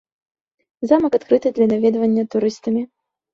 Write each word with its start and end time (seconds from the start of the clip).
Замак 0.91 1.17
адкрыты 1.19 1.47
для 1.59 1.67
наведвання 1.75 2.23
турыстамі. 2.33 2.81